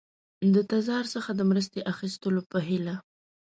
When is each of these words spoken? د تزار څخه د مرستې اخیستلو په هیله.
د 0.53 0.55
تزار 0.71 1.05
څخه 1.13 1.31
د 1.35 1.41
مرستې 1.51 1.79
اخیستلو 1.93 2.41
په 2.51 2.57
هیله. 2.67 2.95